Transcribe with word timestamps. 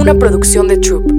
una 0.00 0.14
producción 0.14 0.66
de 0.66 0.78
Troop. 0.78 1.12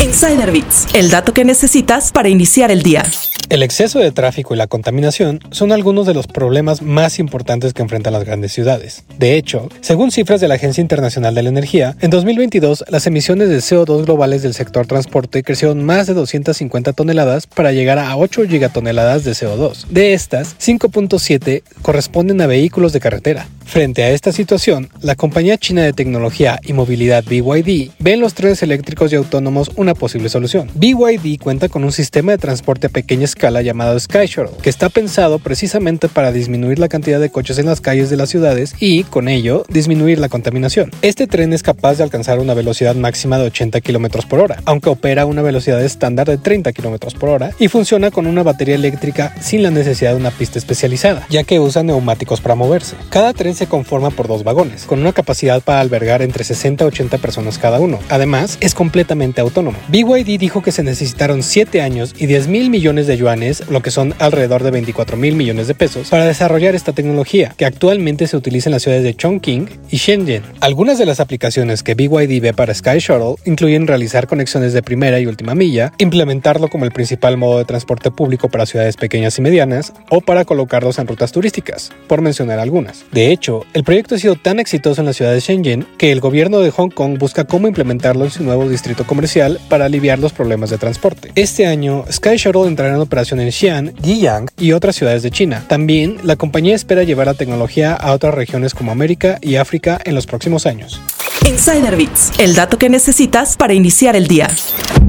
Insider 0.00 0.52
Bits, 0.52 0.86
el 0.94 1.10
dato 1.10 1.34
que 1.34 1.44
necesitas 1.44 2.12
para 2.12 2.28
iniciar 2.28 2.70
el 2.70 2.82
día. 2.82 3.02
El 3.48 3.64
exceso 3.64 3.98
de 3.98 4.12
tráfico 4.12 4.54
y 4.54 4.56
la 4.56 4.68
contaminación 4.68 5.40
son 5.50 5.72
algunos 5.72 6.06
de 6.06 6.14
los 6.14 6.28
problemas 6.28 6.82
más 6.82 7.18
importantes 7.18 7.74
que 7.74 7.82
enfrentan 7.82 8.12
las 8.12 8.24
grandes 8.24 8.52
ciudades. 8.52 9.02
De 9.18 9.36
hecho, 9.36 9.68
según 9.80 10.12
cifras 10.12 10.40
de 10.40 10.46
la 10.46 10.54
Agencia 10.54 10.80
Internacional 10.80 11.34
de 11.34 11.42
la 11.42 11.48
Energía, 11.48 11.96
en 12.00 12.10
2022 12.10 12.84
las 12.88 13.08
emisiones 13.08 13.48
de 13.48 13.58
CO2 13.58 14.04
globales 14.04 14.42
del 14.42 14.54
sector 14.54 14.86
transporte 14.86 15.42
crecieron 15.42 15.84
más 15.84 16.06
de 16.06 16.14
250 16.14 16.92
toneladas 16.92 17.48
para 17.48 17.72
llegar 17.72 17.98
a 17.98 18.16
8 18.16 18.46
gigatoneladas 18.48 19.24
de 19.24 19.32
CO2. 19.32 19.86
De 19.88 20.14
estas, 20.14 20.56
5.7 20.58 21.64
corresponden 21.82 22.40
a 22.40 22.46
vehículos 22.46 22.92
de 22.92 23.00
carretera. 23.00 23.48
Frente 23.70 24.02
a 24.02 24.10
esta 24.10 24.32
situación, 24.32 24.90
la 25.00 25.14
compañía 25.14 25.56
china 25.56 25.84
de 25.84 25.92
tecnología 25.92 26.58
y 26.64 26.72
movilidad 26.72 27.22
BYD 27.22 27.92
ve 28.00 28.14
en 28.14 28.20
los 28.20 28.34
trenes 28.34 28.64
eléctricos 28.64 29.12
y 29.12 29.14
autónomos 29.14 29.70
una 29.76 29.94
posible 29.94 30.28
solución. 30.28 30.68
BYD 30.74 31.38
cuenta 31.40 31.68
con 31.68 31.84
un 31.84 31.92
sistema 31.92 32.32
de 32.32 32.38
transporte 32.38 32.88
a 32.88 32.90
pequeña 32.90 33.26
escala 33.26 33.62
llamado 33.62 33.96
Sky 34.00 34.26
Shuttle, 34.26 34.56
que 34.60 34.70
está 34.70 34.88
pensado 34.88 35.38
precisamente 35.38 36.08
para 36.08 36.32
disminuir 36.32 36.80
la 36.80 36.88
cantidad 36.88 37.20
de 37.20 37.30
coches 37.30 37.58
en 37.58 37.66
las 37.66 37.80
calles 37.80 38.10
de 38.10 38.16
las 38.16 38.28
ciudades 38.28 38.74
y, 38.80 39.04
con 39.04 39.28
ello, 39.28 39.64
disminuir 39.68 40.18
la 40.18 40.28
contaminación. 40.28 40.90
Este 41.00 41.28
tren 41.28 41.52
es 41.52 41.62
capaz 41.62 41.94
de 41.94 42.02
alcanzar 42.02 42.40
una 42.40 42.54
velocidad 42.54 42.96
máxima 42.96 43.38
de 43.38 43.46
80 43.46 43.82
km 43.82 44.26
por 44.26 44.40
hora, 44.40 44.60
aunque 44.64 44.90
opera 44.90 45.22
a 45.22 45.26
una 45.26 45.42
velocidad 45.42 45.80
estándar 45.80 46.26
de 46.26 46.38
30 46.38 46.72
km 46.72 47.14
por 47.16 47.28
hora 47.28 47.52
y 47.60 47.68
funciona 47.68 48.10
con 48.10 48.26
una 48.26 48.42
batería 48.42 48.74
eléctrica 48.74 49.32
sin 49.40 49.62
la 49.62 49.70
necesidad 49.70 50.10
de 50.10 50.16
una 50.16 50.32
pista 50.32 50.58
especializada, 50.58 51.24
ya 51.30 51.44
que 51.44 51.60
usa 51.60 51.84
neumáticos 51.84 52.40
para 52.40 52.56
moverse. 52.56 52.96
Cada 53.10 53.32
tren 53.32 53.59
se 53.60 53.66
conforma 53.66 54.08
por 54.08 54.26
dos 54.26 54.42
vagones, 54.42 54.86
con 54.86 55.00
una 55.00 55.12
capacidad 55.12 55.60
para 55.60 55.80
albergar 55.80 56.22
entre 56.22 56.44
60 56.44 56.82
a 56.82 56.86
80 56.86 57.18
personas 57.18 57.58
cada 57.58 57.78
uno. 57.78 57.98
Además, 58.08 58.56
es 58.62 58.72
completamente 58.72 59.42
autónomo. 59.42 59.76
BYD 59.88 60.38
dijo 60.38 60.62
que 60.62 60.72
se 60.72 60.82
necesitaron 60.82 61.42
7 61.42 61.82
años 61.82 62.14
y 62.16 62.24
10 62.24 62.48
mil 62.48 62.70
millones 62.70 63.06
de 63.06 63.18
yuanes, 63.18 63.68
lo 63.68 63.82
que 63.82 63.90
son 63.90 64.14
alrededor 64.18 64.62
de 64.62 64.70
24 64.70 65.18
mil 65.18 65.34
millones 65.34 65.68
de 65.68 65.74
pesos, 65.74 66.08
para 66.08 66.24
desarrollar 66.24 66.74
esta 66.74 66.94
tecnología, 66.94 67.52
que 67.58 67.66
actualmente 67.66 68.26
se 68.28 68.38
utiliza 68.38 68.70
en 68.70 68.72
las 68.72 68.82
ciudades 68.82 69.04
de 69.04 69.14
Chongqing 69.14 69.68
y 69.90 69.98
Shenzhen. 69.98 70.42
Algunas 70.60 70.96
de 70.96 71.04
las 71.04 71.20
aplicaciones 71.20 71.82
que 71.82 71.94
BYD 71.94 72.40
ve 72.40 72.54
para 72.54 72.72
Sky 72.72 72.98
Shuttle 72.98 73.34
incluyen 73.44 73.86
realizar 73.86 74.26
conexiones 74.26 74.72
de 74.72 74.82
primera 74.82 75.20
y 75.20 75.26
última 75.26 75.54
milla, 75.54 75.92
implementarlo 75.98 76.68
como 76.68 76.86
el 76.86 76.92
principal 76.92 77.36
modo 77.36 77.58
de 77.58 77.66
transporte 77.66 78.10
público 78.10 78.48
para 78.48 78.64
ciudades 78.64 78.96
pequeñas 78.96 79.38
y 79.38 79.42
medianas, 79.42 79.92
o 80.08 80.22
para 80.22 80.46
colocarlos 80.46 80.98
en 80.98 81.06
rutas 81.06 81.32
turísticas, 81.32 81.92
por 82.08 82.22
mencionar 82.22 82.58
algunas. 82.58 83.04
De 83.12 83.32
el 83.72 83.84
proyecto 83.84 84.14
ha 84.14 84.18
sido 84.18 84.36
tan 84.36 84.60
exitoso 84.60 85.00
en 85.00 85.06
la 85.06 85.12
ciudad 85.12 85.32
de 85.32 85.40
Shenzhen 85.40 85.86
que 85.98 86.12
el 86.12 86.20
gobierno 86.20 86.60
de 86.60 86.70
Hong 86.70 86.90
Kong 86.90 87.18
busca 87.18 87.44
cómo 87.44 87.68
implementarlo 87.68 88.24
en 88.24 88.30
su 88.30 88.42
nuevo 88.42 88.68
distrito 88.68 89.06
comercial 89.06 89.60
para 89.68 89.86
aliviar 89.86 90.18
los 90.18 90.32
problemas 90.32 90.70
de 90.70 90.78
transporte. 90.78 91.32
Este 91.34 91.66
año, 91.66 92.04
Sky 92.10 92.36
Shuttle 92.36 92.66
entrará 92.66 92.94
en 92.94 93.00
operación 93.00 93.40
en 93.40 93.50
Xi'an, 93.50 93.94
Yiyang 94.02 94.48
y 94.58 94.72
otras 94.72 94.96
ciudades 94.96 95.22
de 95.22 95.30
China. 95.30 95.64
También, 95.68 96.18
la 96.22 96.36
compañía 96.36 96.74
espera 96.74 97.04
llevar 97.04 97.26
la 97.26 97.34
tecnología 97.34 97.94
a 97.94 98.12
otras 98.12 98.34
regiones 98.34 98.74
como 98.74 98.92
América 98.92 99.38
y 99.40 99.56
África 99.56 100.00
en 100.04 100.14
los 100.14 100.26
próximos 100.26 100.66
años. 100.66 101.00
Insider 101.46 101.96
Bits, 101.96 102.32
el 102.38 102.54
dato 102.54 102.78
que 102.78 102.88
necesitas 102.88 103.56
para 103.56 103.74
iniciar 103.74 104.14
el 104.14 104.26
día. 104.26 104.48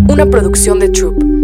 Una 0.07 0.25
producción 0.25 0.79
de 0.79 0.89
Troop. 0.89 1.40